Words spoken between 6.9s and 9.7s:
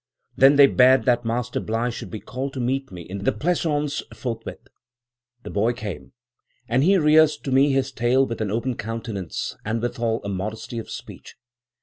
rehearsed to me his tale with an open countenance,